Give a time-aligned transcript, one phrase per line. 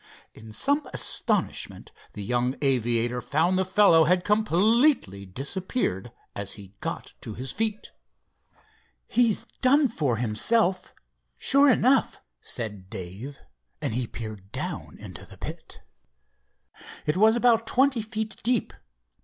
[0.33, 7.13] In some astonishment the young aviator found the fellow had completely disappeared as he got
[7.21, 7.91] to his feet.
[9.05, 10.95] "He's done for himself,
[11.37, 13.41] sure enough," said Dave,
[13.79, 15.81] and he peered down into the pit.
[17.05, 18.73] It was about twenty feet deep.